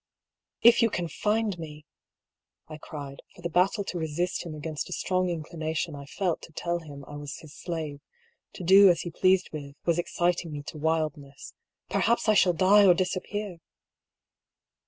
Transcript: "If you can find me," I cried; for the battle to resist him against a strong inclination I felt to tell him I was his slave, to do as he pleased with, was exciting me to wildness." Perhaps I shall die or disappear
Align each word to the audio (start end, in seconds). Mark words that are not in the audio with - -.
"If 0.71 0.81
you 0.81 0.89
can 0.89 1.07
find 1.07 1.59
me," 1.59 1.85
I 2.67 2.79
cried; 2.79 3.19
for 3.35 3.43
the 3.43 3.51
battle 3.51 3.83
to 3.83 3.99
resist 3.99 4.41
him 4.43 4.55
against 4.55 4.89
a 4.89 4.93
strong 4.93 5.29
inclination 5.29 5.93
I 5.95 6.05
felt 6.05 6.41
to 6.41 6.51
tell 6.53 6.79
him 6.79 7.05
I 7.05 7.17
was 7.17 7.37
his 7.37 7.53
slave, 7.53 8.01
to 8.53 8.63
do 8.63 8.89
as 8.89 9.01
he 9.01 9.11
pleased 9.11 9.51
with, 9.53 9.75
was 9.85 9.99
exciting 9.99 10.51
me 10.53 10.63
to 10.63 10.79
wildness." 10.79 11.53
Perhaps 11.91 12.27
I 12.27 12.33
shall 12.33 12.53
die 12.53 12.83
or 12.87 12.95
disappear 12.95 13.59